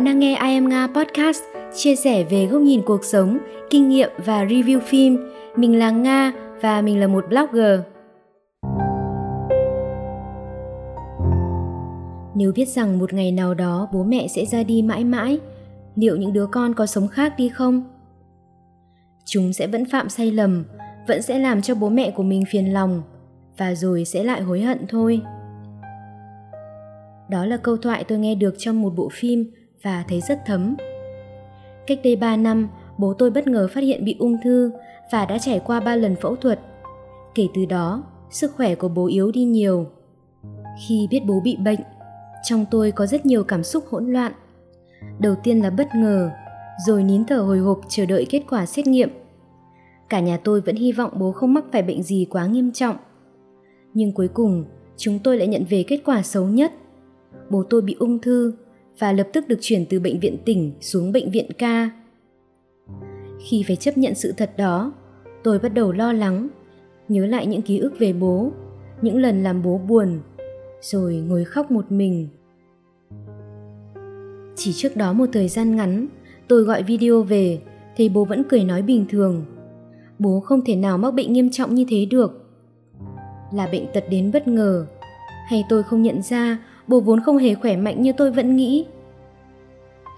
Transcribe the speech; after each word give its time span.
Bạn 0.00 0.04
đang 0.04 0.18
nghe 0.18 0.30
I 0.30 0.54
Am 0.54 0.68
Nga 0.68 0.86
Podcast, 0.86 1.42
chia 1.74 1.96
sẻ 1.96 2.24
về 2.24 2.46
góc 2.46 2.62
nhìn 2.62 2.82
cuộc 2.86 3.04
sống, 3.04 3.38
kinh 3.70 3.88
nghiệm 3.88 4.10
và 4.24 4.44
review 4.44 4.80
phim. 4.80 5.18
Mình 5.56 5.78
là 5.78 5.90
Nga 5.90 6.32
và 6.60 6.82
mình 6.82 7.00
là 7.00 7.06
một 7.06 7.24
blogger. 7.28 7.80
Nếu 12.34 12.52
biết 12.52 12.68
rằng 12.68 12.98
một 12.98 13.12
ngày 13.12 13.32
nào 13.32 13.54
đó 13.54 13.88
bố 13.92 14.02
mẹ 14.02 14.28
sẽ 14.28 14.44
ra 14.44 14.62
đi 14.62 14.82
mãi 14.82 15.04
mãi, 15.04 15.38
liệu 15.96 16.16
những 16.16 16.32
đứa 16.32 16.46
con 16.46 16.74
có 16.74 16.86
sống 16.86 17.08
khác 17.08 17.34
đi 17.38 17.48
không? 17.48 17.82
Chúng 19.24 19.52
sẽ 19.52 19.66
vẫn 19.66 19.84
phạm 19.84 20.08
sai 20.08 20.32
lầm, 20.32 20.64
vẫn 21.08 21.22
sẽ 21.22 21.38
làm 21.38 21.62
cho 21.62 21.74
bố 21.74 21.88
mẹ 21.88 22.10
của 22.10 22.22
mình 22.22 22.44
phiền 22.50 22.72
lòng 22.72 23.02
và 23.56 23.74
rồi 23.74 24.04
sẽ 24.04 24.24
lại 24.24 24.40
hối 24.40 24.60
hận 24.60 24.78
thôi. 24.88 25.20
Đó 27.30 27.46
là 27.46 27.56
câu 27.56 27.76
thoại 27.76 28.04
tôi 28.04 28.18
nghe 28.18 28.34
được 28.34 28.54
trong 28.58 28.82
một 28.82 28.92
bộ 28.96 29.08
phim 29.12 29.50
và 29.82 30.04
thấy 30.08 30.20
rất 30.20 30.38
thấm. 30.46 30.76
Cách 31.86 31.98
đây 32.04 32.16
3 32.16 32.36
năm, 32.36 32.68
bố 32.98 33.14
tôi 33.14 33.30
bất 33.30 33.46
ngờ 33.46 33.68
phát 33.74 33.80
hiện 33.80 34.04
bị 34.04 34.16
ung 34.18 34.36
thư 34.44 34.72
và 35.12 35.26
đã 35.26 35.38
trải 35.38 35.60
qua 35.64 35.80
3 35.80 35.96
lần 35.96 36.16
phẫu 36.16 36.36
thuật. 36.36 36.60
Kể 37.34 37.48
từ 37.54 37.64
đó, 37.64 38.02
sức 38.30 38.52
khỏe 38.56 38.74
của 38.74 38.88
bố 38.88 39.06
yếu 39.06 39.30
đi 39.30 39.44
nhiều. 39.44 39.86
Khi 40.88 41.08
biết 41.10 41.20
bố 41.26 41.40
bị 41.40 41.56
bệnh, 41.56 41.80
trong 42.42 42.64
tôi 42.70 42.90
có 42.90 43.06
rất 43.06 43.26
nhiều 43.26 43.44
cảm 43.44 43.64
xúc 43.64 43.84
hỗn 43.90 44.12
loạn. 44.12 44.32
Đầu 45.18 45.34
tiên 45.42 45.62
là 45.62 45.70
bất 45.70 45.94
ngờ, 45.94 46.30
rồi 46.86 47.02
nín 47.02 47.24
thở 47.24 47.40
hồi 47.40 47.58
hộp 47.58 47.80
chờ 47.88 48.06
đợi 48.06 48.26
kết 48.30 48.42
quả 48.50 48.66
xét 48.66 48.86
nghiệm. 48.86 49.10
Cả 50.08 50.20
nhà 50.20 50.36
tôi 50.44 50.60
vẫn 50.60 50.76
hy 50.76 50.92
vọng 50.92 51.10
bố 51.14 51.32
không 51.32 51.54
mắc 51.54 51.64
phải 51.72 51.82
bệnh 51.82 52.02
gì 52.02 52.26
quá 52.30 52.46
nghiêm 52.46 52.72
trọng. 52.72 52.96
Nhưng 53.94 54.12
cuối 54.12 54.28
cùng, 54.28 54.64
chúng 54.96 55.18
tôi 55.18 55.36
lại 55.36 55.48
nhận 55.48 55.64
về 55.70 55.84
kết 55.88 56.00
quả 56.04 56.22
xấu 56.22 56.44
nhất. 56.44 56.72
Bố 57.50 57.62
tôi 57.70 57.82
bị 57.82 57.96
ung 57.98 58.18
thư 58.18 58.54
và 59.00 59.12
lập 59.12 59.28
tức 59.32 59.48
được 59.48 59.58
chuyển 59.60 59.84
từ 59.90 60.00
bệnh 60.00 60.20
viện 60.20 60.36
tỉnh 60.44 60.72
xuống 60.80 61.12
bệnh 61.12 61.30
viện 61.30 61.50
ca. 61.58 61.90
Khi 63.48 63.64
phải 63.66 63.76
chấp 63.76 63.98
nhận 63.98 64.14
sự 64.14 64.32
thật 64.36 64.50
đó, 64.56 64.92
tôi 65.44 65.58
bắt 65.58 65.74
đầu 65.74 65.92
lo 65.92 66.12
lắng, 66.12 66.48
nhớ 67.08 67.26
lại 67.26 67.46
những 67.46 67.62
ký 67.62 67.78
ức 67.78 67.92
về 67.98 68.12
bố, 68.12 68.52
những 69.02 69.16
lần 69.16 69.42
làm 69.42 69.62
bố 69.62 69.78
buồn, 69.78 70.20
rồi 70.80 71.14
ngồi 71.14 71.44
khóc 71.44 71.70
một 71.70 71.92
mình. 71.92 72.28
Chỉ 74.56 74.72
trước 74.72 74.96
đó 74.96 75.12
một 75.12 75.26
thời 75.32 75.48
gian 75.48 75.76
ngắn, 75.76 76.06
tôi 76.48 76.62
gọi 76.62 76.82
video 76.82 77.22
về, 77.22 77.58
thấy 77.96 78.08
bố 78.08 78.24
vẫn 78.24 78.42
cười 78.48 78.64
nói 78.64 78.82
bình 78.82 79.06
thường. 79.10 79.44
Bố 80.18 80.40
không 80.40 80.64
thể 80.64 80.76
nào 80.76 80.98
mắc 80.98 81.10
bệnh 81.10 81.32
nghiêm 81.32 81.50
trọng 81.50 81.74
như 81.74 81.84
thế 81.88 82.06
được. 82.10 82.50
Là 83.52 83.68
bệnh 83.72 83.86
tật 83.94 84.04
đến 84.10 84.30
bất 84.32 84.48
ngờ, 84.48 84.86
hay 85.48 85.64
tôi 85.68 85.82
không 85.82 86.02
nhận 86.02 86.22
ra 86.22 86.58
bố 86.90 87.00
vốn 87.00 87.20
không 87.20 87.38
hề 87.38 87.54
khỏe 87.54 87.76
mạnh 87.76 88.02
như 88.02 88.12
tôi 88.12 88.30
vẫn 88.30 88.56
nghĩ. 88.56 88.86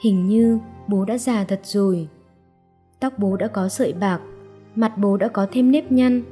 Hình 0.04 0.26
như 0.26 0.58
bố 0.88 1.04
đã 1.04 1.18
già 1.18 1.44
thật 1.44 1.60
rồi. 1.64 2.08
Tóc 3.00 3.18
bố 3.18 3.36
đã 3.36 3.46
có 3.46 3.68
sợi 3.68 3.92
bạc, 3.92 4.20
mặt 4.74 4.92
bố 4.98 5.16
đã 5.16 5.28
có 5.28 5.46
thêm 5.52 5.70
nếp 5.70 5.92
nhăn. 5.92 6.22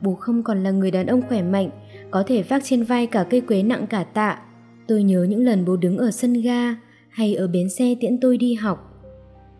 Bố 0.00 0.14
không 0.14 0.42
còn 0.42 0.62
là 0.62 0.70
người 0.70 0.90
đàn 0.90 1.06
ông 1.06 1.22
khỏe 1.28 1.42
mạnh, 1.42 1.70
có 2.10 2.22
thể 2.26 2.42
vác 2.42 2.64
trên 2.64 2.82
vai 2.82 3.06
cả 3.06 3.26
cây 3.30 3.40
quế 3.40 3.62
nặng 3.62 3.86
cả 3.86 4.04
tạ. 4.04 4.38
Tôi 4.86 5.02
nhớ 5.02 5.26
những 5.28 5.44
lần 5.44 5.64
bố 5.64 5.76
đứng 5.76 5.98
ở 5.98 6.10
sân 6.10 6.32
ga 6.32 6.76
hay 7.08 7.34
ở 7.34 7.48
bến 7.48 7.70
xe 7.70 7.94
tiễn 8.00 8.20
tôi 8.20 8.36
đi 8.36 8.54
học. 8.54 9.02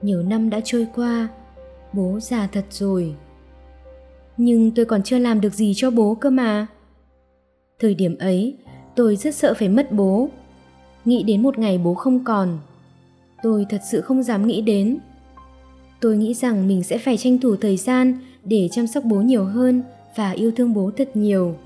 Nhiều 0.03 0.23
năm 0.23 0.51
đã 0.51 0.61
trôi 0.65 0.87
qua, 0.95 1.29
bố 1.93 2.19
già 2.21 2.49
thật 2.53 2.65
rồi. 2.71 3.15
Nhưng 4.37 4.71
tôi 4.71 4.85
còn 4.85 5.03
chưa 5.03 5.19
làm 5.19 5.41
được 5.41 5.55
gì 5.55 5.73
cho 5.77 5.91
bố 5.91 6.15
cơ 6.15 6.31
mà. 6.31 6.67
Thời 7.79 7.95
điểm 7.95 8.17
ấy, 8.19 8.59
tôi 8.95 9.17
rất 9.17 9.35
sợ 9.35 9.55
phải 9.55 9.69
mất 9.69 9.93
bố. 9.93 10.29
Nghĩ 11.05 11.23
đến 11.23 11.43
một 11.43 11.59
ngày 11.59 11.79
bố 11.79 11.95
không 11.95 12.25
còn, 12.25 12.59
tôi 13.43 13.67
thật 13.69 13.81
sự 13.91 14.01
không 14.01 14.23
dám 14.23 14.47
nghĩ 14.47 14.61
đến. 14.61 14.99
Tôi 16.01 16.17
nghĩ 16.17 16.35
rằng 16.35 16.69
mình 16.69 16.83
sẽ 16.83 16.99
phải 16.99 17.17
tranh 17.17 17.39
thủ 17.39 17.57
thời 17.57 17.77
gian 17.77 18.19
để 18.45 18.69
chăm 18.73 18.87
sóc 18.87 19.05
bố 19.05 19.17
nhiều 19.17 19.45
hơn 19.45 19.83
và 20.17 20.31
yêu 20.31 20.53
thương 20.57 20.75
bố 20.75 20.91
thật 20.97 21.11
nhiều. 21.15 21.57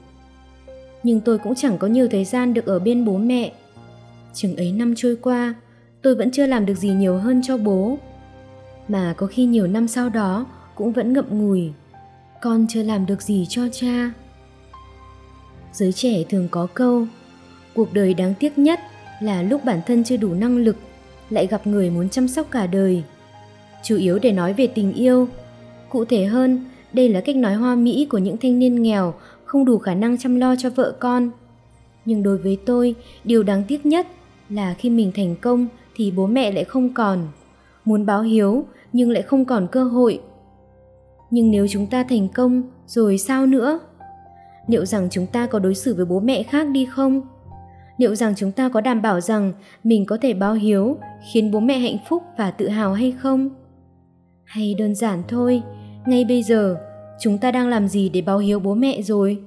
Nhưng 1.03 1.21
tôi 1.21 1.39
cũng 1.39 1.55
chẳng 1.55 1.79
có 1.79 1.87
nhiều 1.87 2.09
thời 2.09 2.25
gian 2.25 2.55
được 2.55 2.67
ở 2.67 2.79
bên 2.79 3.05
bố 3.05 3.19
mẹ. 3.19 3.53
Chừng 4.35 4.57
ấy 4.57 4.73
năm 4.73 4.95
trôi 4.97 5.17
qua, 5.17 5.55
tôi 6.03 6.15
vẫn 6.15 6.31
chưa 6.31 6.47
làm 6.47 6.67
được 6.67 6.75
gì 6.75 6.89
nhiều 6.89 7.19
hơn 7.19 7.41
cho 7.45 7.57
bố. 7.57 7.99
Mà 8.89 9.15
có 9.17 9.27
khi 9.27 9.45
nhiều 9.45 9.67
năm 9.67 9.89
sau 9.89 10.09
đó 10.09 10.47
cũng 10.75 10.93
vẫn 10.93 11.13
ngậm 11.13 11.27
ngùi, 11.31 11.73
con 12.43 12.67
chưa 12.69 12.83
làm 12.83 13.07
được 13.07 13.23
gì 13.23 13.47
cho 13.49 13.63
cha. 13.73 14.11
Giới 15.73 15.93
trẻ 15.93 16.25
thường 16.29 16.49
có 16.51 16.67
câu 16.75 17.07
cuộc 17.79 17.93
đời 17.93 18.15
đáng 18.15 18.35
tiếc 18.41 18.59
nhất 18.59 18.81
là 19.21 19.43
lúc 19.43 19.65
bản 19.65 19.81
thân 19.87 20.05
chưa 20.05 20.17
đủ 20.17 20.35
năng 20.35 20.57
lực, 20.57 20.77
lại 21.31 21.47
gặp 21.47 21.67
người 21.67 21.91
muốn 21.91 22.09
chăm 22.09 22.29
sóc 22.29 22.47
cả 22.51 22.67
đời. 22.67 23.03
Chủ 23.83 23.97
yếu 23.97 24.19
để 24.19 24.33
nói 24.33 24.53
về 24.53 24.67
tình 24.67 24.93
yêu. 24.93 25.29
Cụ 25.89 26.05
thể 26.05 26.25
hơn, 26.25 26.65
đây 26.93 27.09
là 27.09 27.21
cách 27.21 27.37
nói 27.37 27.55
hoa 27.55 27.75
mỹ 27.75 28.07
của 28.11 28.19
những 28.19 28.37
thanh 28.37 28.59
niên 28.59 28.83
nghèo 28.83 29.15
không 29.45 29.65
đủ 29.65 29.79
khả 29.79 29.95
năng 29.95 30.19
chăm 30.19 30.37
lo 30.37 30.57
cho 30.57 30.71
vợ 30.71 30.95
con. 30.99 31.31
Nhưng 32.05 32.23
đối 32.23 32.39
với 32.39 32.59
tôi, 32.67 32.95
điều 33.25 33.43
đáng 33.43 33.63
tiếc 33.69 33.87
nhất 33.87 34.07
là 34.51 34.75
khi 34.79 34.91
mình 34.91 35.13
thành 35.15 35.37
công 35.37 35.67
thì 35.97 36.11
bố 36.11 36.27
mẹ 36.27 36.53
lại 36.53 36.65
không 36.65 36.95
còn. 36.95 37.29
Muốn 37.85 38.07
báo 38.07 38.23
hiếu 38.23 38.65
nhưng 38.93 39.11
lại 39.11 39.23
không 39.23 39.45
còn 39.45 39.67
cơ 39.73 39.85
hội. 39.85 40.21
Nhưng 41.31 41.51
nếu 41.51 41.67
chúng 41.71 41.87
ta 41.87 42.05
thành 42.09 42.29
công 42.29 42.63
rồi 42.87 43.19
sao 43.19 43.47
nữa? 43.47 43.81
Liệu 44.67 44.85
rằng 44.85 45.09
chúng 45.11 45.27
ta 45.27 45.47
có 45.47 45.59
đối 45.59 45.75
xử 45.75 45.95
với 45.95 46.05
bố 46.05 46.21
mẹ 46.21 46.43
khác 46.43 46.69
đi 46.69 46.87
không? 46.91 47.23
Liệu 47.99 48.15
rằng 48.15 48.35
chúng 48.37 48.53
ta 48.53 48.69
có 48.69 48.81
đảm 48.81 49.03
bảo 49.03 49.21
rằng 49.21 49.53
mình 49.85 50.07
có 50.07 50.19
thể 50.23 50.35
báo 50.35 50.55
hiếu, 50.55 50.97
khiến 51.33 51.51
bố 51.51 51.61
mẹ 51.61 51.79
hạnh 51.79 51.97
phúc 52.09 52.23
và 52.39 52.51
tự 52.51 52.69
hào 52.69 52.93
hay 52.93 53.13
không? 53.13 53.49
Hay 54.45 54.75
đơn 54.75 54.95
giản 54.95 55.23
thôi, 55.29 55.63
ngay 56.07 56.25
bây 56.25 56.43
giờ, 56.43 56.77
chúng 57.21 57.39
ta 57.39 57.51
đang 57.51 57.69
làm 57.69 57.89
gì 57.89 58.09
để 58.09 58.21
báo 58.21 58.39
hiếu 58.39 58.61
bố 58.61 58.75
mẹ 58.75 59.03
rồi? 59.03 59.43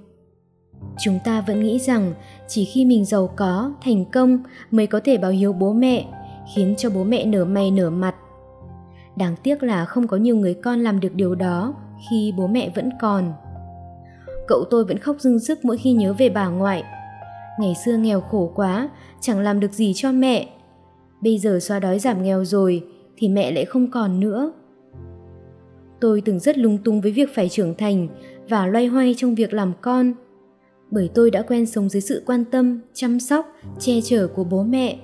Chúng 1.00 1.20
ta 1.26 1.42
vẫn 1.42 1.64
nghĩ 1.64 1.80
rằng 1.80 2.14
chỉ 2.48 2.66
khi 2.66 2.86
mình 2.86 3.06
giàu 3.06 3.30
có, 3.36 3.74
thành 3.84 4.06
công 4.06 4.40
mới 4.72 4.88
có 4.88 5.00
thể 5.04 5.18
báo 5.18 5.32
hiếu 5.32 5.54
bố 5.54 5.74
mẹ, 5.74 6.06
khiến 6.56 6.76
cho 6.78 6.90
bố 6.90 7.04
mẹ 7.04 7.26
nở 7.26 7.46
mày 7.46 7.72
nở 7.72 7.90
mặt. 7.90 8.16
Đáng 9.16 9.36
tiếc 9.44 9.64
là 9.64 9.86
không 9.86 10.08
có 10.08 10.18
nhiều 10.18 10.36
người 10.36 10.54
con 10.54 10.80
làm 10.80 11.00
được 11.00 11.14
điều 11.16 11.36
đó 11.36 11.74
khi 12.10 12.34
bố 12.38 12.48
mẹ 12.48 12.72
vẫn 12.76 12.90
còn. 13.02 13.34
Cậu 14.48 14.64
tôi 14.70 14.86
vẫn 14.86 14.98
khóc 14.98 15.16
rưng 15.20 15.40
rức 15.40 15.66
mỗi 15.66 15.78
khi 15.78 15.94
nhớ 15.94 16.14
về 16.14 16.30
bà 16.30 16.48
ngoại 16.48 16.84
ngày 17.60 17.76
xưa 17.86 17.98
nghèo 17.98 18.22
khổ 18.22 18.52
quá, 18.56 18.90
chẳng 19.22 19.40
làm 19.40 19.60
được 19.60 19.74
gì 19.74 19.94
cho 19.96 20.12
mẹ. 20.12 20.48
Bây 21.22 21.38
giờ 21.38 21.60
xóa 21.60 21.80
đói 21.80 22.00
giảm 22.00 22.24
nghèo 22.24 22.46
rồi, 22.46 22.84
thì 23.18 23.30
mẹ 23.30 23.52
lại 23.52 23.66
không 23.66 23.92
còn 23.92 24.20
nữa. 24.20 24.52
Tôi 26.00 26.22
từng 26.26 26.40
rất 26.40 26.58
lung 26.58 26.78
tung 26.78 27.02
với 27.02 27.12
việc 27.12 27.30
phải 27.36 27.50
trưởng 27.50 27.76
thành 27.76 28.08
và 28.50 28.68
loay 28.68 28.86
hoay 28.88 29.16
trong 29.18 29.36
việc 29.36 29.54
làm 29.54 29.74
con, 29.82 30.14
bởi 30.92 31.10
tôi 31.14 31.32
đã 31.32 31.42
quen 31.42 31.66
sống 31.66 31.90
dưới 31.90 32.02
sự 32.02 32.24
quan 32.26 32.46
tâm, 32.46 32.80
chăm 32.94 33.20
sóc, 33.20 33.46
che 33.80 34.02
chở 34.04 34.28
của 34.28 34.44
bố 34.44 34.64
mẹ. 34.64 35.00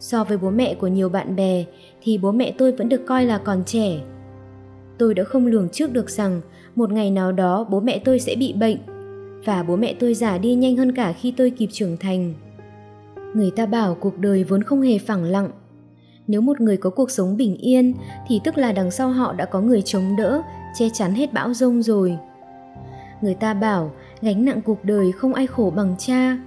So 0.00 0.24
với 0.24 0.38
bố 0.38 0.50
mẹ 0.50 0.74
của 0.74 0.86
nhiều 0.86 1.08
bạn 1.08 1.36
bè, 1.36 1.64
thì 2.02 2.18
bố 2.18 2.32
mẹ 2.32 2.54
tôi 2.58 2.72
vẫn 2.72 2.88
được 2.88 3.06
coi 3.06 3.24
là 3.24 3.38
còn 3.38 3.62
trẻ. 3.66 4.00
Tôi 4.98 5.14
đã 5.14 5.24
không 5.24 5.46
lường 5.46 5.68
trước 5.68 5.92
được 5.92 6.10
rằng 6.10 6.40
một 6.74 6.92
ngày 6.92 7.10
nào 7.10 7.32
đó 7.32 7.66
bố 7.70 7.80
mẹ 7.80 7.98
tôi 8.04 8.20
sẽ 8.20 8.34
bị 8.38 8.52
bệnh 8.52 8.76
và 9.44 9.62
bố 9.62 9.76
mẹ 9.76 9.94
tôi 9.98 10.14
già 10.14 10.38
đi 10.38 10.54
nhanh 10.54 10.76
hơn 10.76 10.92
cả 10.92 11.12
khi 11.12 11.34
tôi 11.36 11.50
kịp 11.50 11.68
trưởng 11.72 11.96
thành. 11.96 12.34
Người 13.34 13.50
ta 13.50 13.66
bảo 13.66 13.94
cuộc 13.94 14.18
đời 14.18 14.44
vốn 14.44 14.62
không 14.62 14.80
hề 14.80 14.98
phẳng 14.98 15.24
lặng. 15.24 15.50
Nếu 16.26 16.40
một 16.40 16.60
người 16.60 16.76
có 16.76 16.90
cuộc 16.90 17.10
sống 17.10 17.36
bình 17.36 17.56
yên, 17.56 17.94
thì 18.28 18.40
tức 18.44 18.58
là 18.58 18.72
đằng 18.72 18.90
sau 18.90 19.10
họ 19.10 19.32
đã 19.32 19.44
có 19.44 19.60
người 19.60 19.82
chống 19.82 20.16
đỡ, 20.16 20.42
che 20.78 20.88
chắn 20.94 21.14
hết 21.14 21.32
bão 21.32 21.54
rông 21.54 21.82
rồi. 21.82 22.16
Người 23.22 23.34
ta 23.34 23.54
bảo, 23.54 23.92
gánh 24.22 24.44
nặng 24.44 24.60
cuộc 24.64 24.84
đời 24.84 25.12
không 25.12 25.34
ai 25.34 25.46
khổ 25.46 25.72
bằng 25.76 25.94
cha. 25.98 26.38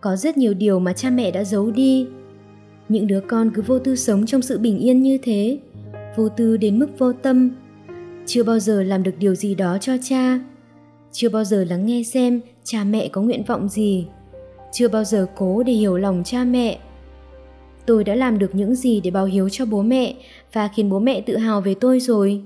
Có 0.00 0.16
rất 0.16 0.36
nhiều 0.36 0.54
điều 0.54 0.78
mà 0.78 0.92
cha 0.92 1.10
mẹ 1.10 1.30
đã 1.30 1.44
giấu 1.44 1.70
đi. 1.70 2.06
Những 2.88 3.06
đứa 3.06 3.20
con 3.20 3.50
cứ 3.54 3.62
vô 3.62 3.78
tư 3.78 3.96
sống 3.96 4.26
trong 4.26 4.42
sự 4.42 4.58
bình 4.58 4.78
yên 4.78 5.02
như 5.02 5.18
thế, 5.22 5.58
vô 6.16 6.28
tư 6.28 6.56
đến 6.56 6.78
mức 6.78 6.98
vô 6.98 7.12
tâm, 7.12 7.50
chưa 8.26 8.42
bao 8.42 8.58
giờ 8.58 8.82
làm 8.82 9.02
được 9.02 9.14
điều 9.18 9.34
gì 9.34 9.54
đó 9.54 9.78
cho 9.80 9.96
cha 10.02 10.40
chưa 11.12 11.28
bao 11.28 11.44
giờ 11.44 11.64
lắng 11.64 11.86
nghe 11.86 12.02
xem 12.02 12.40
cha 12.64 12.84
mẹ 12.84 13.08
có 13.08 13.22
nguyện 13.22 13.44
vọng 13.44 13.68
gì. 13.68 14.06
Chưa 14.72 14.88
bao 14.88 15.04
giờ 15.04 15.26
cố 15.36 15.62
để 15.62 15.72
hiểu 15.72 15.96
lòng 15.96 16.22
cha 16.24 16.44
mẹ. 16.44 16.78
Tôi 17.86 18.04
đã 18.04 18.14
làm 18.14 18.38
được 18.38 18.54
những 18.54 18.74
gì 18.74 19.00
để 19.00 19.10
báo 19.10 19.24
hiếu 19.24 19.48
cho 19.48 19.64
bố 19.64 19.82
mẹ 19.82 20.14
và 20.52 20.68
khiến 20.68 20.90
bố 20.90 20.98
mẹ 20.98 21.20
tự 21.20 21.36
hào 21.36 21.60
về 21.60 21.74
tôi 21.80 22.00
rồi. 22.00 22.42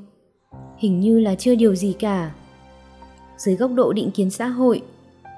Hình 0.78 1.00
như 1.00 1.20
là 1.20 1.34
chưa 1.34 1.54
điều 1.54 1.74
gì 1.74 1.94
cả. 1.98 2.30
Dưới 3.38 3.56
góc 3.56 3.70
độ 3.74 3.92
định 3.92 4.10
kiến 4.10 4.30
xã 4.30 4.46
hội, 4.46 4.82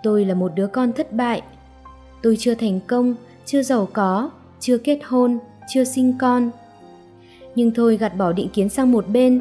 tôi 0.03 0.25
là 0.25 0.35
một 0.35 0.53
đứa 0.55 0.67
con 0.67 0.93
thất 0.93 1.13
bại. 1.13 1.43
Tôi 2.23 2.37
chưa 2.39 2.55
thành 2.55 2.81
công, 2.87 3.15
chưa 3.47 3.63
giàu 3.63 3.89
có, 3.93 4.31
chưa 4.61 4.79
kết 4.79 4.99
hôn, 5.05 5.39
chưa 5.69 5.85
sinh 5.85 6.15
con. 6.19 6.51
Nhưng 7.55 7.71
thôi 7.71 7.97
gạt 7.97 8.17
bỏ 8.17 8.33
định 8.33 8.49
kiến 8.49 8.69
sang 8.69 8.93
một 8.93 9.09
bên. 9.09 9.41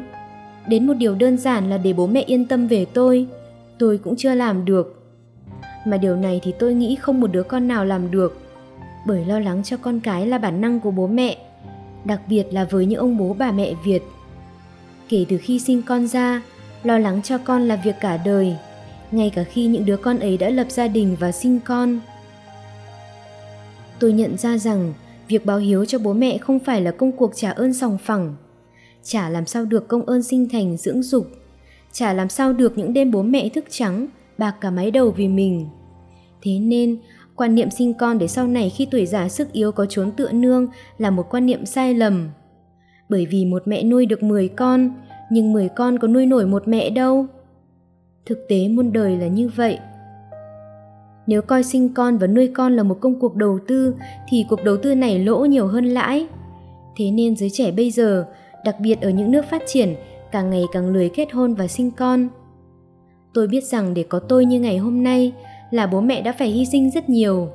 Đến 0.68 0.86
một 0.86 0.94
điều 0.94 1.14
đơn 1.14 1.38
giản 1.38 1.70
là 1.70 1.78
để 1.78 1.92
bố 1.92 2.06
mẹ 2.06 2.22
yên 2.26 2.46
tâm 2.46 2.66
về 2.66 2.84
tôi 2.84 3.26
tôi 3.78 3.98
cũng 3.98 4.16
chưa 4.16 4.34
làm 4.34 4.64
được 4.64 4.94
mà 5.86 5.96
điều 5.96 6.16
này 6.16 6.40
thì 6.42 6.54
tôi 6.58 6.74
nghĩ 6.74 6.96
không 6.96 7.20
một 7.20 7.32
đứa 7.32 7.42
con 7.42 7.68
nào 7.68 7.84
làm 7.84 8.10
được 8.10 8.40
bởi 9.06 9.24
lo 9.24 9.40
lắng 9.40 9.62
cho 9.64 9.76
con 9.76 10.00
cái 10.00 10.26
là 10.26 10.38
bản 10.38 10.60
năng 10.60 10.80
của 10.80 10.90
bố 10.90 11.06
mẹ 11.06 11.36
đặc 12.04 12.20
biệt 12.28 12.44
là 12.50 12.64
với 12.64 12.86
những 12.86 13.00
ông 13.00 13.18
bố 13.18 13.36
bà 13.38 13.52
mẹ 13.52 13.74
Việt. 13.84 14.02
Kể 15.08 15.24
từ 15.28 15.38
khi 15.38 15.58
sinh 15.58 15.82
con 15.82 16.06
ra, 16.06 16.42
lo 16.82 16.98
lắng 16.98 17.22
cho 17.22 17.38
con 17.38 17.68
là 17.68 17.76
việc 17.84 17.94
cả 18.00 18.16
đời, 18.16 18.56
ngay 19.10 19.30
cả 19.34 19.44
khi 19.44 19.66
những 19.66 19.86
đứa 19.86 19.96
con 19.96 20.18
ấy 20.18 20.36
đã 20.36 20.48
lập 20.48 20.66
gia 20.70 20.88
đình 20.88 21.16
và 21.20 21.32
sinh 21.32 21.60
con. 21.64 22.00
Tôi 23.98 24.12
nhận 24.12 24.38
ra 24.38 24.58
rằng 24.58 24.94
việc 25.28 25.46
báo 25.46 25.58
hiếu 25.58 25.84
cho 25.84 25.98
bố 25.98 26.12
mẹ 26.12 26.38
không 26.38 26.58
phải 26.58 26.80
là 26.80 26.90
công 26.90 27.12
cuộc 27.12 27.32
trả 27.36 27.50
ơn 27.50 27.74
sòng 27.74 27.98
phẳng. 27.98 28.34
Chả 29.02 29.28
làm 29.28 29.46
sao 29.46 29.64
được 29.64 29.88
công 29.88 30.06
ơn 30.06 30.22
sinh 30.22 30.48
thành 30.48 30.76
dưỡng 30.76 31.02
dục, 31.02 31.26
chả 31.98 32.12
làm 32.12 32.28
sao 32.28 32.52
được 32.52 32.78
những 32.78 32.92
đêm 32.92 33.10
bố 33.10 33.22
mẹ 33.22 33.48
thức 33.48 33.64
trắng, 33.68 34.06
bạc 34.38 34.54
cả 34.60 34.70
mái 34.70 34.90
đầu 34.90 35.10
vì 35.10 35.28
mình. 35.28 35.66
Thế 36.42 36.58
nên, 36.58 36.98
quan 37.36 37.54
niệm 37.54 37.70
sinh 37.70 37.94
con 37.94 38.18
để 38.18 38.28
sau 38.28 38.46
này 38.46 38.70
khi 38.70 38.86
tuổi 38.90 39.06
già 39.06 39.28
sức 39.28 39.52
yếu 39.52 39.72
có 39.72 39.86
trốn 39.86 40.10
tựa 40.10 40.32
nương 40.32 40.66
là 40.98 41.10
một 41.10 41.26
quan 41.30 41.46
niệm 41.46 41.66
sai 41.66 41.94
lầm. 41.94 42.30
Bởi 43.08 43.26
vì 43.26 43.44
một 43.44 43.62
mẹ 43.66 43.82
nuôi 43.82 44.06
được 44.06 44.22
10 44.22 44.48
con, 44.48 44.90
nhưng 45.30 45.52
10 45.52 45.68
con 45.68 45.98
có 45.98 46.08
nuôi 46.08 46.26
nổi 46.26 46.46
một 46.46 46.68
mẹ 46.68 46.90
đâu. 46.90 47.26
Thực 48.26 48.38
tế 48.48 48.68
muôn 48.68 48.92
đời 48.92 49.16
là 49.16 49.26
như 49.26 49.50
vậy. 49.56 49.78
Nếu 51.26 51.42
coi 51.42 51.62
sinh 51.62 51.94
con 51.94 52.18
và 52.18 52.26
nuôi 52.26 52.50
con 52.54 52.76
là 52.76 52.82
một 52.82 52.98
công 53.00 53.20
cuộc 53.20 53.36
đầu 53.36 53.58
tư 53.68 53.94
thì 54.28 54.44
cuộc 54.48 54.64
đầu 54.64 54.76
tư 54.76 54.94
này 54.94 55.18
lỗ 55.18 55.44
nhiều 55.44 55.66
hơn 55.66 55.84
lãi. 55.84 56.26
Thế 56.96 57.10
nên 57.10 57.36
giới 57.36 57.50
trẻ 57.50 57.70
bây 57.70 57.90
giờ, 57.90 58.26
đặc 58.64 58.76
biệt 58.80 59.00
ở 59.00 59.10
những 59.10 59.30
nước 59.30 59.44
phát 59.50 59.62
triển, 59.66 59.94
càng 60.32 60.50
ngày 60.50 60.64
càng 60.72 60.88
lười 60.88 61.08
kết 61.08 61.32
hôn 61.32 61.54
và 61.54 61.66
sinh 61.66 61.90
con. 61.90 62.28
Tôi 63.34 63.48
biết 63.48 63.64
rằng 63.64 63.94
để 63.94 64.02
có 64.02 64.18
tôi 64.18 64.44
như 64.44 64.60
ngày 64.60 64.78
hôm 64.78 65.02
nay 65.02 65.32
là 65.70 65.86
bố 65.86 66.00
mẹ 66.00 66.22
đã 66.22 66.32
phải 66.32 66.48
hy 66.48 66.66
sinh 66.66 66.90
rất 66.90 67.08
nhiều 67.08 67.48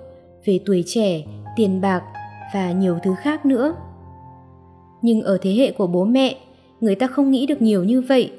về 0.45 0.59
tuổi 0.65 0.83
trẻ, 0.87 1.23
tiền 1.55 1.81
bạc 1.81 2.03
và 2.53 2.71
nhiều 2.71 2.97
thứ 3.03 3.11
khác 3.21 3.45
nữa. 3.45 3.75
Nhưng 5.01 5.21
ở 5.21 5.37
thế 5.41 5.53
hệ 5.53 5.71
của 5.71 5.87
bố 5.87 6.05
mẹ, 6.05 6.37
người 6.81 6.95
ta 6.95 7.07
không 7.07 7.31
nghĩ 7.31 7.45
được 7.45 7.61
nhiều 7.61 7.83
như 7.83 8.01
vậy. 8.01 8.31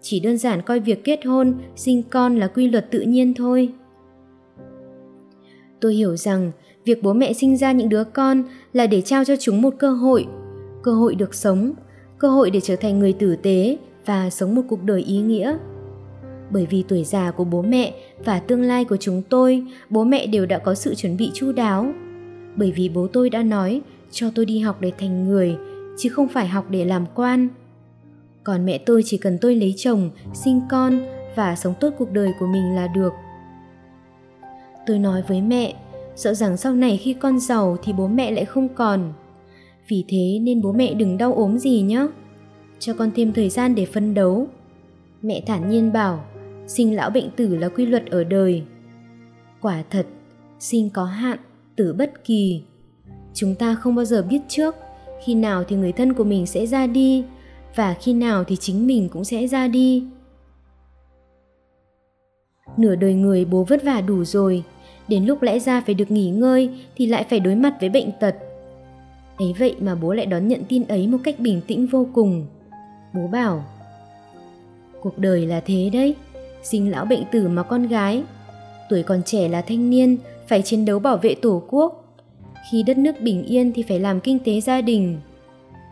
Chỉ 0.00 0.20
đơn 0.20 0.38
giản 0.38 0.62
coi 0.62 0.80
việc 0.80 1.04
kết 1.04 1.26
hôn, 1.26 1.54
sinh 1.76 2.02
con 2.02 2.36
là 2.36 2.46
quy 2.46 2.68
luật 2.68 2.90
tự 2.90 3.00
nhiên 3.00 3.34
thôi. 3.34 3.72
Tôi 5.80 5.94
hiểu 5.94 6.16
rằng 6.16 6.52
việc 6.84 7.02
bố 7.02 7.12
mẹ 7.12 7.32
sinh 7.32 7.56
ra 7.56 7.72
những 7.72 7.88
đứa 7.88 8.04
con 8.04 8.42
là 8.72 8.86
để 8.86 9.00
trao 9.00 9.24
cho 9.24 9.34
chúng 9.40 9.62
một 9.62 9.74
cơ 9.78 9.90
hội, 9.90 10.26
cơ 10.82 10.94
hội 10.94 11.14
được 11.14 11.34
sống, 11.34 11.72
cơ 12.24 12.30
hội 12.30 12.50
để 12.50 12.60
trở 12.60 12.76
thành 12.76 12.98
người 12.98 13.12
tử 13.12 13.36
tế 13.36 13.78
và 14.06 14.30
sống 14.30 14.54
một 14.54 14.62
cuộc 14.68 14.82
đời 14.82 15.02
ý 15.02 15.20
nghĩa. 15.20 15.56
Bởi 16.50 16.66
vì 16.66 16.84
tuổi 16.88 17.04
già 17.04 17.30
của 17.30 17.44
bố 17.44 17.62
mẹ 17.62 17.94
và 18.24 18.40
tương 18.40 18.62
lai 18.62 18.84
của 18.84 18.96
chúng 18.96 19.22
tôi, 19.22 19.66
bố 19.90 20.04
mẹ 20.04 20.26
đều 20.26 20.46
đã 20.46 20.58
có 20.58 20.74
sự 20.74 20.94
chuẩn 20.94 21.16
bị 21.16 21.30
chu 21.34 21.52
đáo. 21.52 21.92
Bởi 22.56 22.72
vì 22.72 22.88
bố 22.88 23.06
tôi 23.06 23.30
đã 23.30 23.42
nói 23.42 23.80
cho 24.10 24.30
tôi 24.34 24.44
đi 24.44 24.58
học 24.58 24.80
để 24.80 24.92
thành 24.98 25.28
người, 25.28 25.56
chứ 25.98 26.08
không 26.08 26.28
phải 26.28 26.46
học 26.46 26.64
để 26.70 26.84
làm 26.84 27.06
quan. 27.14 27.48
Còn 28.44 28.66
mẹ 28.66 28.78
tôi 28.78 29.02
chỉ 29.04 29.16
cần 29.16 29.38
tôi 29.40 29.54
lấy 29.54 29.74
chồng, 29.76 30.10
sinh 30.34 30.60
con 30.70 31.00
và 31.36 31.56
sống 31.56 31.74
tốt 31.80 31.90
cuộc 31.98 32.12
đời 32.12 32.32
của 32.40 32.46
mình 32.46 32.74
là 32.74 32.86
được. 32.86 33.12
Tôi 34.86 34.98
nói 34.98 35.22
với 35.28 35.42
mẹ, 35.42 35.74
sợ 36.16 36.34
rằng 36.34 36.56
sau 36.56 36.72
này 36.72 36.96
khi 36.96 37.12
con 37.14 37.40
giàu 37.40 37.76
thì 37.82 37.92
bố 37.92 38.06
mẹ 38.06 38.30
lại 38.30 38.44
không 38.44 38.68
còn. 38.68 39.12
Vì 39.88 40.04
thế 40.08 40.38
nên 40.42 40.62
bố 40.62 40.72
mẹ 40.72 40.94
đừng 40.94 41.18
đau 41.18 41.34
ốm 41.34 41.58
gì 41.58 41.82
nhé. 41.82 42.06
Cho 42.78 42.94
con 42.94 43.10
thêm 43.16 43.32
thời 43.32 43.48
gian 43.48 43.74
để 43.74 43.86
phân 43.86 44.14
đấu. 44.14 44.46
Mẹ 45.22 45.42
thản 45.46 45.70
nhiên 45.70 45.92
bảo, 45.92 46.24
sinh 46.66 46.96
lão 46.96 47.10
bệnh 47.10 47.30
tử 47.36 47.56
là 47.56 47.68
quy 47.68 47.86
luật 47.86 48.06
ở 48.06 48.24
đời. 48.24 48.62
Quả 49.60 49.82
thật, 49.90 50.06
sinh 50.58 50.90
có 50.90 51.04
hạn, 51.04 51.38
tử 51.76 51.92
bất 51.98 52.24
kỳ. 52.24 52.62
Chúng 53.34 53.54
ta 53.54 53.74
không 53.74 53.94
bao 53.94 54.04
giờ 54.04 54.26
biết 54.30 54.40
trước 54.48 54.74
khi 55.24 55.34
nào 55.34 55.64
thì 55.64 55.76
người 55.76 55.92
thân 55.92 56.12
của 56.12 56.24
mình 56.24 56.46
sẽ 56.46 56.66
ra 56.66 56.86
đi 56.86 57.24
và 57.76 57.94
khi 57.94 58.12
nào 58.12 58.44
thì 58.44 58.56
chính 58.56 58.86
mình 58.86 59.08
cũng 59.08 59.24
sẽ 59.24 59.46
ra 59.46 59.68
đi. 59.68 60.04
Nửa 62.76 62.96
đời 62.96 63.14
người 63.14 63.44
bố 63.44 63.64
vất 63.64 63.84
vả 63.84 64.00
đủ 64.00 64.24
rồi, 64.24 64.64
đến 65.08 65.24
lúc 65.24 65.42
lẽ 65.42 65.58
ra 65.58 65.80
phải 65.86 65.94
được 65.94 66.10
nghỉ 66.10 66.30
ngơi 66.30 66.70
thì 66.96 67.06
lại 67.06 67.26
phải 67.30 67.40
đối 67.40 67.54
mặt 67.54 67.76
với 67.80 67.88
bệnh 67.88 68.10
tật. 68.20 68.36
Ấy 69.38 69.54
vậy 69.58 69.76
mà 69.80 69.94
bố 69.94 70.12
lại 70.12 70.26
đón 70.26 70.48
nhận 70.48 70.64
tin 70.68 70.84
ấy 70.84 71.06
một 71.06 71.18
cách 71.24 71.40
bình 71.40 71.60
tĩnh 71.66 71.86
vô 71.86 72.06
cùng. 72.12 72.46
Bố 73.12 73.26
bảo, 73.26 73.64
cuộc 75.00 75.18
đời 75.18 75.46
là 75.46 75.60
thế 75.60 75.90
đấy, 75.92 76.14
sinh 76.62 76.90
lão 76.90 77.04
bệnh 77.04 77.22
tử 77.32 77.48
mà 77.48 77.62
con 77.62 77.88
gái. 77.88 78.22
Tuổi 78.90 79.02
còn 79.02 79.22
trẻ 79.22 79.48
là 79.48 79.62
thanh 79.62 79.90
niên, 79.90 80.16
phải 80.46 80.62
chiến 80.62 80.84
đấu 80.84 80.98
bảo 80.98 81.16
vệ 81.16 81.34
tổ 81.34 81.62
quốc. 81.68 82.16
Khi 82.70 82.82
đất 82.82 82.98
nước 82.98 83.20
bình 83.20 83.44
yên 83.44 83.72
thì 83.72 83.82
phải 83.82 84.00
làm 84.00 84.20
kinh 84.20 84.38
tế 84.38 84.60
gia 84.60 84.80
đình. 84.80 85.20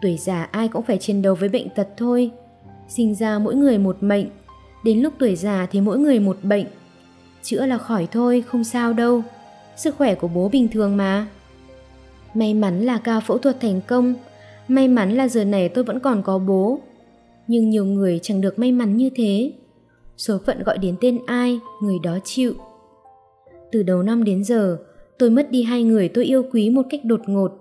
Tuổi 0.03 0.17
già 0.17 0.43
ai 0.43 0.69
cũng 0.69 0.83
phải 0.83 0.99
chiến 0.99 1.23
đấu 1.23 1.35
với 1.35 1.49
bệnh 1.49 1.69
tật 1.69 1.89
thôi. 1.97 2.31
Sinh 2.89 3.15
ra 3.15 3.39
mỗi 3.39 3.55
người 3.55 3.79
một 3.79 3.97
mệnh, 4.01 4.27
đến 4.85 5.01
lúc 5.01 5.13
tuổi 5.19 5.37
già 5.37 5.67
thì 5.71 5.81
mỗi 5.81 5.99
người 5.99 6.21
một 6.21 6.37
bệnh 6.43 6.67
chữa 7.43 7.67
là 7.67 7.79
khỏi 7.79 8.09
thôi 8.13 8.45
không 8.47 8.65
sao 8.65 8.93
đâu 8.93 9.23
sức 9.77 9.97
khỏe 9.99 10.15
của 10.15 10.29
bố 10.29 10.49
bình 10.49 10.69
thường 10.69 10.97
mà 10.97 11.27
may 12.35 12.55
mắn 12.55 12.81
là 12.81 12.99
ca 12.99 13.21
phẫu 13.21 13.39
thuật 13.39 13.61
thành 13.61 13.81
công. 13.87 14.15
May 14.69 14.89
mắn 14.89 15.13
là 15.13 15.29
giờ 15.29 15.45
này 15.45 15.69
tôi 15.69 15.85
vẫn 15.85 16.01
còn 16.01 16.23
có 16.23 16.39
bố. 16.39 16.79
Nhưng 17.47 17.71
nhiều 17.71 17.85
người 17.85 18.21
chẳng 18.23 18.41
được 18.41 18.59
may 18.59 18.73
mắn 18.73 18.97
như 18.97 19.11
thế. 19.15 19.53
Số 20.17 20.39
phận 20.47 20.63
gọi 20.63 20.79
đến 20.79 20.97
tên 21.01 21.19
ai, 21.27 21.61
người 21.83 21.99
đó 22.03 22.19
chịu. 22.25 22.55
Từ 23.73 23.83
đầu 23.83 24.03
năm 24.03 24.25
đến 24.25 24.45
giờ, 24.45 24.79
tôi 25.19 25.31
mất 25.31 25.51
đi 25.51 25.63
hai 25.63 25.83
người 25.83 26.09
tôi 26.09 26.25
yêu 26.25 26.43
quý 26.53 26.71
một 26.71 26.83
cách 26.91 27.01
đột 27.05 27.21
ngột. 27.27 27.53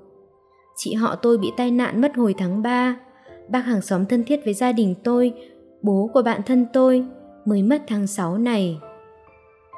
Chị 0.78 0.94
họ 0.94 1.16
tôi 1.16 1.38
bị 1.38 1.48
tai 1.58 1.72
nạn 1.72 2.02
mất 2.02 2.16
hồi 2.16 2.36
tháng 2.38 2.62
3 2.62 3.00
bác 3.52 3.66
hàng 3.66 3.82
xóm 3.82 4.06
thân 4.06 4.24
thiết 4.24 4.46
với 4.46 4.54
gia 4.54 4.72
đình 4.72 4.96
tôi, 5.04 5.34
bố 5.82 6.10
của 6.14 6.22
bạn 6.22 6.42
thân 6.46 6.66
tôi, 6.74 7.06
mới 7.46 7.64
mất 7.64 7.82
tháng 7.88 8.08
6 8.08 8.38
này. 8.38 8.78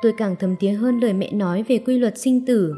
Tôi 0.02 0.14
càng 0.18 0.36
thấm 0.40 0.56
thía 0.60 0.72
hơn 0.72 1.00
lời 1.00 1.14
mẹ 1.14 1.32
nói 1.32 1.64
về 1.68 1.78
quy 1.78 1.98
luật 1.98 2.18
sinh 2.18 2.46
tử. 2.46 2.74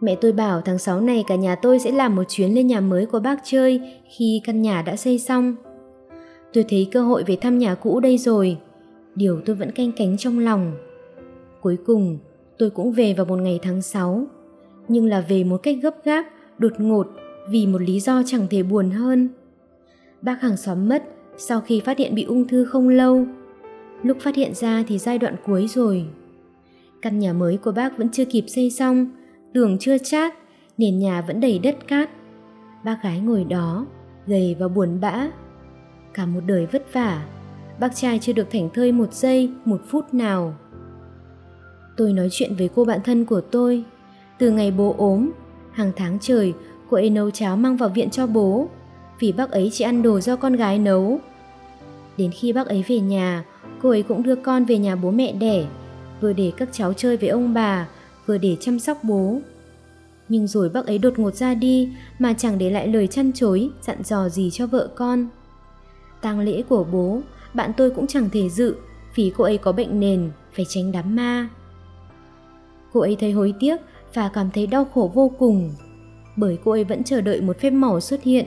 Mẹ 0.00 0.16
tôi 0.20 0.32
bảo 0.32 0.60
tháng 0.60 0.78
6 0.78 1.00
này 1.00 1.24
cả 1.26 1.34
nhà 1.34 1.54
tôi 1.54 1.78
sẽ 1.78 1.92
làm 1.92 2.16
một 2.16 2.24
chuyến 2.28 2.54
lên 2.54 2.66
nhà 2.66 2.80
mới 2.80 3.06
của 3.06 3.20
bác 3.20 3.40
chơi 3.44 3.80
khi 4.16 4.40
căn 4.44 4.62
nhà 4.62 4.82
đã 4.82 4.96
xây 4.96 5.18
xong. 5.18 5.54
Tôi 6.52 6.64
thấy 6.68 6.88
cơ 6.92 7.02
hội 7.02 7.24
về 7.26 7.36
thăm 7.36 7.58
nhà 7.58 7.74
cũ 7.74 8.00
đây 8.00 8.18
rồi, 8.18 8.56
điều 9.14 9.40
tôi 9.44 9.56
vẫn 9.56 9.70
canh 9.72 9.92
cánh 9.92 10.16
trong 10.16 10.38
lòng. 10.38 10.72
Cuối 11.60 11.76
cùng, 11.86 12.18
tôi 12.58 12.70
cũng 12.70 12.92
về 12.92 13.14
vào 13.14 13.26
một 13.26 13.36
ngày 13.36 13.58
tháng 13.62 13.82
6, 13.82 14.26
nhưng 14.88 15.06
là 15.06 15.20
về 15.20 15.44
một 15.44 15.56
cách 15.62 15.76
gấp 15.82 16.04
gáp, 16.04 16.26
đột 16.58 16.72
ngột 16.78 17.06
vì 17.50 17.66
một 17.66 17.82
lý 17.82 18.00
do 18.00 18.22
chẳng 18.26 18.46
thể 18.50 18.62
buồn 18.62 18.90
hơn. 18.90 19.28
Bác 20.22 20.40
hàng 20.40 20.56
xóm 20.56 20.88
mất 20.88 21.02
sau 21.38 21.60
khi 21.60 21.80
phát 21.80 21.98
hiện 21.98 22.14
bị 22.14 22.24
ung 22.24 22.48
thư 22.48 22.64
không 22.64 22.88
lâu 22.88 23.26
Lúc 24.02 24.16
phát 24.20 24.36
hiện 24.36 24.54
ra 24.54 24.84
thì 24.88 24.98
giai 24.98 25.18
đoạn 25.18 25.36
cuối 25.46 25.66
rồi. 25.68 26.04
Căn 27.02 27.18
nhà 27.18 27.32
mới 27.32 27.56
của 27.56 27.72
bác 27.72 27.98
vẫn 27.98 28.08
chưa 28.12 28.24
kịp 28.24 28.44
xây 28.48 28.70
xong, 28.70 29.06
tường 29.56 29.78
chưa 29.80 29.98
chát, 29.98 30.34
nền 30.78 30.98
nhà 30.98 31.20
vẫn 31.20 31.40
đầy 31.40 31.58
đất 31.58 31.76
cát. 31.88 32.10
Bác 32.84 33.02
gái 33.02 33.20
ngồi 33.20 33.44
đó, 33.44 33.86
gầy 34.26 34.56
và 34.58 34.68
buồn 34.68 35.00
bã. 35.00 35.26
Cả 36.14 36.26
một 36.26 36.40
đời 36.46 36.66
vất 36.66 36.92
vả, 36.92 37.26
bác 37.80 37.94
trai 37.94 38.18
chưa 38.18 38.32
được 38.32 38.50
thảnh 38.50 38.70
thơi 38.70 38.92
một 38.92 39.14
giây, 39.14 39.50
một 39.64 39.80
phút 39.88 40.14
nào. 40.14 40.54
Tôi 41.96 42.12
nói 42.12 42.28
chuyện 42.30 42.56
với 42.56 42.68
cô 42.74 42.84
bạn 42.84 43.00
thân 43.04 43.24
của 43.24 43.40
tôi. 43.40 43.84
Từ 44.38 44.50
ngày 44.50 44.70
bố 44.70 44.94
ốm, 44.98 45.30
hàng 45.72 45.92
tháng 45.96 46.18
trời, 46.20 46.54
cô 46.90 46.96
ấy 46.96 47.10
nấu 47.10 47.30
cháo 47.30 47.56
mang 47.56 47.76
vào 47.76 47.88
viện 47.88 48.10
cho 48.10 48.26
bố, 48.26 48.68
vì 49.20 49.32
bác 49.32 49.50
ấy 49.50 49.70
chỉ 49.72 49.84
ăn 49.84 50.02
đồ 50.02 50.20
do 50.20 50.36
con 50.36 50.52
gái 50.56 50.78
nấu. 50.78 51.20
Đến 52.16 52.30
khi 52.30 52.52
bác 52.52 52.66
ấy 52.66 52.84
về 52.88 53.00
nhà, 53.00 53.44
cô 53.82 53.88
ấy 53.88 54.02
cũng 54.02 54.22
đưa 54.22 54.36
con 54.36 54.64
về 54.64 54.78
nhà 54.78 54.96
bố 54.96 55.10
mẹ 55.10 55.32
đẻ, 55.32 55.66
vừa 56.20 56.32
để 56.32 56.52
các 56.56 56.68
cháu 56.72 56.92
chơi 56.92 57.16
với 57.16 57.28
ông 57.28 57.54
bà, 57.54 57.86
vừa 58.26 58.38
để 58.38 58.56
chăm 58.60 58.78
sóc 58.78 58.98
bố. 59.02 59.40
Nhưng 60.28 60.46
rồi 60.46 60.68
bác 60.68 60.86
ấy 60.86 60.98
đột 60.98 61.18
ngột 61.18 61.34
ra 61.34 61.54
đi 61.54 61.92
mà 62.18 62.32
chẳng 62.32 62.58
để 62.58 62.70
lại 62.70 62.88
lời 62.88 63.06
chăn 63.06 63.32
chối, 63.32 63.70
dặn 63.82 64.02
dò 64.04 64.28
gì 64.28 64.50
cho 64.52 64.66
vợ 64.66 64.88
con. 64.94 65.28
tang 66.20 66.40
lễ 66.40 66.62
của 66.68 66.84
bố, 66.84 67.20
bạn 67.54 67.72
tôi 67.76 67.90
cũng 67.90 68.06
chẳng 68.06 68.30
thể 68.30 68.48
dự 68.48 68.76
vì 69.14 69.32
cô 69.36 69.44
ấy 69.44 69.58
có 69.58 69.72
bệnh 69.72 70.00
nền, 70.00 70.30
phải 70.52 70.64
tránh 70.68 70.92
đám 70.92 71.16
ma. 71.16 71.48
Cô 72.92 73.00
ấy 73.00 73.16
thấy 73.20 73.32
hối 73.32 73.54
tiếc 73.60 73.76
và 74.14 74.30
cảm 74.34 74.50
thấy 74.50 74.66
đau 74.66 74.84
khổ 74.84 75.10
vô 75.14 75.32
cùng, 75.38 75.74
bởi 76.36 76.58
cô 76.64 76.70
ấy 76.70 76.84
vẫn 76.84 77.04
chờ 77.04 77.20
đợi 77.20 77.40
một 77.40 77.60
phép 77.60 77.70
màu 77.70 78.00
xuất 78.00 78.22
hiện. 78.22 78.46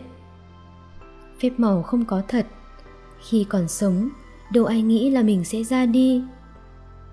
Phép 1.42 1.50
màu 1.58 1.84
không 1.84 2.06
có 2.06 2.22
thật. 2.28 2.46
Khi 3.30 3.46
còn 3.50 3.68
sống, 3.68 4.10
đâu 4.54 4.66
ai 4.66 4.82
nghĩ 4.82 5.10
là 5.10 5.22
mình 5.22 5.46
sẽ 5.46 5.64
ra 5.64 5.86
đi 5.86 6.24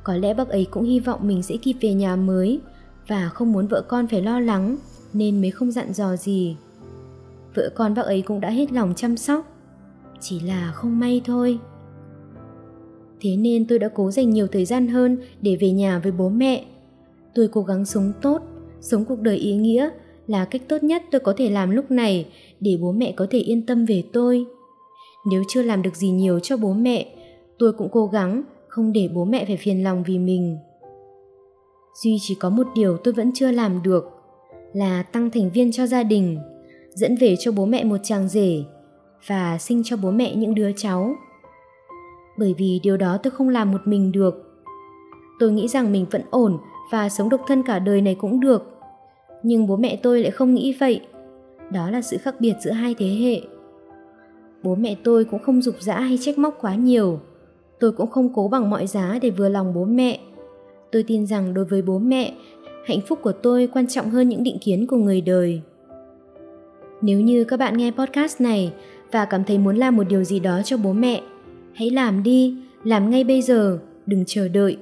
có 0.06 0.16
lẽ 0.16 0.34
bác 0.34 0.48
ấy 0.48 0.66
cũng 0.70 0.84
hy 0.84 1.00
vọng 1.00 1.20
mình 1.22 1.42
sẽ 1.42 1.56
kịp 1.56 1.76
về 1.80 1.94
nhà 1.94 2.16
mới 2.16 2.60
và 3.08 3.28
không 3.28 3.52
muốn 3.52 3.66
vợ 3.66 3.82
con 3.88 4.06
phải 4.06 4.22
lo 4.22 4.40
lắng 4.40 4.76
nên 5.12 5.40
mới 5.40 5.50
không 5.50 5.70
dặn 5.70 5.92
dò 5.92 6.16
gì. 6.16 6.56
Vợ 7.54 7.70
con 7.74 7.94
bác 7.94 8.02
ấy 8.02 8.22
cũng 8.22 8.40
đã 8.40 8.50
hết 8.50 8.72
lòng 8.72 8.92
chăm 8.96 9.16
sóc, 9.16 9.46
chỉ 10.20 10.40
là 10.40 10.72
không 10.74 11.00
may 11.00 11.20
thôi. 11.24 11.58
Thế 13.20 13.36
nên 13.36 13.66
tôi 13.66 13.78
đã 13.78 13.88
cố 13.94 14.10
dành 14.10 14.30
nhiều 14.30 14.46
thời 14.46 14.64
gian 14.64 14.88
hơn 14.88 15.18
để 15.40 15.56
về 15.60 15.70
nhà 15.70 15.98
với 15.98 16.12
bố 16.12 16.28
mẹ. 16.28 16.64
Tôi 17.34 17.48
cố 17.48 17.62
gắng 17.62 17.84
sống 17.84 18.12
tốt, 18.22 18.42
sống 18.80 19.04
cuộc 19.04 19.20
đời 19.20 19.36
ý 19.36 19.56
nghĩa 19.56 19.90
là 20.26 20.44
cách 20.44 20.62
tốt 20.68 20.82
nhất 20.82 21.02
tôi 21.10 21.20
có 21.20 21.34
thể 21.36 21.50
làm 21.50 21.70
lúc 21.70 21.90
này 21.90 22.28
để 22.60 22.78
bố 22.80 22.92
mẹ 22.92 23.12
có 23.12 23.26
thể 23.30 23.38
yên 23.38 23.66
tâm 23.66 23.84
về 23.84 24.02
tôi. 24.12 24.46
Nếu 25.30 25.42
chưa 25.48 25.62
làm 25.62 25.82
được 25.82 25.96
gì 25.96 26.10
nhiều 26.10 26.40
cho 26.40 26.56
bố 26.56 26.72
mẹ, 26.72 27.06
tôi 27.58 27.72
cũng 27.72 27.88
cố 27.92 28.06
gắng 28.06 28.42
không 28.76 28.92
để 28.92 29.08
bố 29.14 29.24
mẹ 29.24 29.44
phải 29.44 29.56
phiền 29.56 29.84
lòng 29.84 30.02
vì 30.06 30.18
mình. 30.18 30.58
Duy 32.02 32.18
chỉ 32.20 32.34
có 32.34 32.50
một 32.50 32.66
điều 32.74 32.96
tôi 32.96 33.14
vẫn 33.14 33.30
chưa 33.34 33.50
làm 33.50 33.82
được, 33.82 34.04
là 34.72 35.02
tăng 35.02 35.30
thành 35.30 35.50
viên 35.50 35.72
cho 35.72 35.86
gia 35.86 36.02
đình, 36.02 36.38
dẫn 36.94 37.16
về 37.20 37.36
cho 37.40 37.52
bố 37.52 37.66
mẹ 37.66 37.84
một 37.84 37.96
chàng 38.02 38.28
rể, 38.28 38.62
và 39.26 39.58
sinh 39.58 39.82
cho 39.84 39.96
bố 39.96 40.10
mẹ 40.10 40.34
những 40.34 40.54
đứa 40.54 40.72
cháu. 40.76 41.14
Bởi 42.38 42.54
vì 42.58 42.80
điều 42.82 42.96
đó 42.96 43.18
tôi 43.22 43.30
không 43.30 43.48
làm 43.48 43.72
một 43.72 43.80
mình 43.84 44.12
được. 44.12 44.62
Tôi 45.38 45.52
nghĩ 45.52 45.68
rằng 45.68 45.92
mình 45.92 46.06
vẫn 46.10 46.22
ổn 46.30 46.58
và 46.92 47.08
sống 47.08 47.28
độc 47.28 47.40
thân 47.46 47.62
cả 47.62 47.78
đời 47.78 48.00
này 48.00 48.14
cũng 48.14 48.40
được. 48.40 48.78
Nhưng 49.42 49.66
bố 49.66 49.76
mẹ 49.76 49.96
tôi 50.02 50.22
lại 50.22 50.30
không 50.30 50.54
nghĩ 50.54 50.76
vậy. 50.80 51.00
Đó 51.72 51.90
là 51.90 52.02
sự 52.02 52.16
khác 52.18 52.34
biệt 52.40 52.54
giữa 52.64 52.72
hai 52.72 52.94
thế 52.98 53.06
hệ. 53.06 53.40
Bố 54.62 54.74
mẹ 54.74 54.96
tôi 55.04 55.24
cũng 55.24 55.42
không 55.42 55.62
dục 55.62 55.74
dã 55.80 56.00
hay 56.00 56.18
trách 56.20 56.38
móc 56.38 56.58
quá 56.60 56.74
nhiều 56.74 57.20
tôi 57.80 57.92
cũng 57.92 58.10
không 58.10 58.32
cố 58.34 58.48
bằng 58.48 58.70
mọi 58.70 58.86
giá 58.86 59.18
để 59.22 59.30
vừa 59.30 59.48
lòng 59.48 59.74
bố 59.74 59.84
mẹ. 59.84 60.20
Tôi 60.92 61.02
tin 61.02 61.26
rằng 61.26 61.54
đối 61.54 61.64
với 61.64 61.82
bố 61.82 61.98
mẹ, 61.98 62.34
hạnh 62.86 63.00
phúc 63.08 63.18
của 63.22 63.32
tôi 63.32 63.68
quan 63.72 63.86
trọng 63.86 64.10
hơn 64.10 64.28
những 64.28 64.42
định 64.42 64.58
kiến 64.58 64.86
của 64.86 64.96
người 64.96 65.20
đời. 65.20 65.60
Nếu 67.02 67.20
như 67.20 67.44
các 67.44 67.56
bạn 67.56 67.76
nghe 67.76 67.90
podcast 67.90 68.40
này 68.40 68.72
và 69.12 69.24
cảm 69.24 69.44
thấy 69.44 69.58
muốn 69.58 69.76
làm 69.76 69.96
một 69.96 70.04
điều 70.08 70.24
gì 70.24 70.40
đó 70.40 70.60
cho 70.64 70.76
bố 70.76 70.92
mẹ, 70.92 71.22
hãy 71.74 71.90
làm 71.90 72.22
đi, 72.22 72.56
làm 72.84 73.10
ngay 73.10 73.24
bây 73.24 73.42
giờ, 73.42 73.78
đừng 74.06 74.24
chờ 74.26 74.48
đợi. 74.48 74.76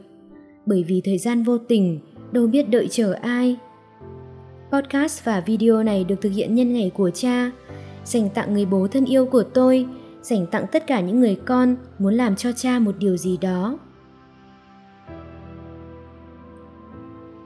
Bởi 0.66 0.84
vì 0.88 1.00
thời 1.04 1.18
gian 1.18 1.42
vô 1.42 1.58
tình, 1.58 1.98
đâu 2.32 2.46
biết 2.46 2.70
đợi 2.70 2.88
chờ 2.90 3.12
ai. 3.12 3.56
Podcast 4.72 5.24
và 5.24 5.40
video 5.40 5.82
này 5.82 6.04
được 6.04 6.20
thực 6.20 6.32
hiện 6.32 6.54
nhân 6.54 6.72
ngày 6.72 6.90
của 6.94 7.10
cha, 7.10 7.50
dành 8.04 8.28
tặng 8.34 8.54
người 8.54 8.66
bố 8.66 8.88
thân 8.88 9.04
yêu 9.04 9.26
của 9.26 9.42
tôi 9.42 9.86
dành 10.24 10.46
tặng 10.46 10.66
tất 10.72 10.86
cả 10.86 11.00
những 11.00 11.20
người 11.20 11.40
con 11.46 11.76
muốn 11.98 12.14
làm 12.14 12.36
cho 12.36 12.52
cha 12.52 12.78
một 12.78 12.94
điều 12.98 13.16
gì 13.16 13.36
đó 13.36 13.78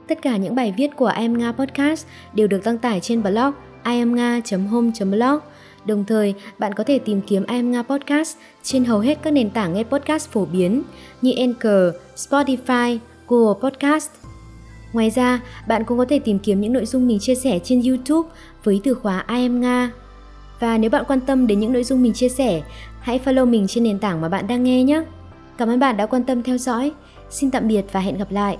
Tất 0.09 0.21
cả 0.21 0.37
những 0.37 0.55
bài 0.55 0.73
viết 0.77 0.95
của 0.95 1.07
I 1.07 1.25
Am 1.25 1.37
Nga 1.37 1.51
Podcast 1.51 2.05
đều 2.33 2.47
được 2.47 2.61
đăng 2.65 2.77
tải 2.77 2.99
trên 2.99 3.23
blog 3.23 3.53
iamnga.home.blog. 3.85 5.39
Đồng 5.85 6.05
thời, 6.05 6.33
bạn 6.59 6.73
có 6.73 6.83
thể 6.83 6.99
tìm 6.99 7.21
kiếm 7.21 7.43
I 7.47 7.55
Am 7.55 7.71
Nga 7.71 7.83
Podcast 7.83 8.37
trên 8.63 8.85
hầu 8.85 8.99
hết 8.99 9.19
các 9.23 9.31
nền 9.31 9.49
tảng 9.49 9.73
nghe 9.73 9.83
podcast 9.83 10.29
phổ 10.29 10.45
biến 10.45 10.83
như 11.21 11.33
Anchor, 11.37 11.95
Spotify, 12.15 12.97
Google 13.27 13.59
Podcast. 13.61 14.09
Ngoài 14.93 15.09
ra, 15.09 15.41
bạn 15.67 15.83
cũng 15.85 15.97
có 15.97 16.05
thể 16.09 16.19
tìm 16.19 16.39
kiếm 16.39 16.61
những 16.61 16.73
nội 16.73 16.85
dung 16.85 17.07
mình 17.07 17.19
chia 17.19 17.35
sẻ 17.35 17.59
trên 17.63 17.81
YouTube 17.81 18.29
với 18.63 18.81
từ 18.83 18.93
khóa 18.93 19.25
I 19.27 19.41
Am 19.41 19.61
Nga. 19.61 19.91
Và 20.59 20.77
nếu 20.77 20.89
bạn 20.89 21.03
quan 21.07 21.19
tâm 21.19 21.47
đến 21.47 21.59
những 21.59 21.73
nội 21.73 21.83
dung 21.83 22.01
mình 22.01 22.13
chia 22.13 22.29
sẻ, 22.29 22.61
hãy 22.99 23.19
follow 23.25 23.45
mình 23.45 23.67
trên 23.67 23.83
nền 23.83 23.99
tảng 23.99 24.21
mà 24.21 24.29
bạn 24.29 24.47
đang 24.47 24.63
nghe 24.63 24.83
nhé. 24.83 25.03
Cảm 25.57 25.69
ơn 25.69 25.79
bạn 25.79 25.97
đã 25.97 26.05
quan 26.05 26.23
tâm 26.23 26.43
theo 26.43 26.57
dõi. 26.57 26.91
Xin 27.29 27.51
tạm 27.51 27.67
biệt 27.67 27.85
và 27.91 27.99
hẹn 27.99 28.17
gặp 28.17 28.31
lại. 28.31 28.57